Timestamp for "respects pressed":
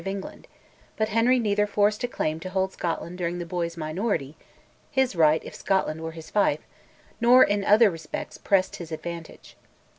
7.91-8.77